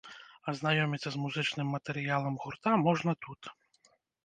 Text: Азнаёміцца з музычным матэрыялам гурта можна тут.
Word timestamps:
Азнаёміцца 0.53 1.09
з 1.15 1.21
музычным 1.25 1.67
матэрыялам 1.75 2.41
гурта 2.47 2.71
можна 2.87 3.17
тут. 3.29 3.41